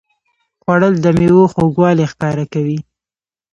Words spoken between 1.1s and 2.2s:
میوو خوږوالی